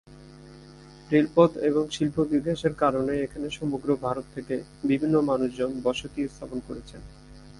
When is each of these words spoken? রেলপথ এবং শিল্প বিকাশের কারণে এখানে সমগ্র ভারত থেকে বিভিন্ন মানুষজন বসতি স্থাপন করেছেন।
রেলপথ 1.11 1.51
এবং 1.61 1.83
শিল্প 1.91 2.17
বিকাশের 2.25 2.73
কারণে 2.73 3.13
এখানে 3.21 3.47
সমগ্র 3.49 3.89
ভারত 4.01 4.25
থেকে 4.35 4.55
বিভিন্ন 4.83 5.15
মানুষজন 5.21 5.71
বসতি 5.83 6.21
স্থাপন 6.27 6.59
করেছেন। 6.67 7.01